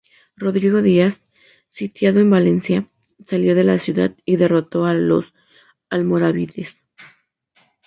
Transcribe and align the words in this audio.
Rodrigo 0.35 0.81
Díaz, 0.81 1.21
sitiado 1.69 2.21
en 2.21 2.31
Valencia, 2.31 2.89
salió 3.27 3.53
de 3.53 3.63
la 3.63 3.77
ciudad 3.77 4.15
y 4.25 4.35
derrotó 4.37 4.85
a 4.87 4.95
los 4.95 5.35
almorávides. 5.91 6.81